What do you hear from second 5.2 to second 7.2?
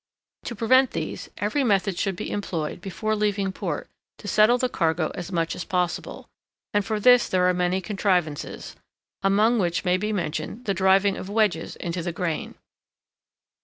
much as possible; and for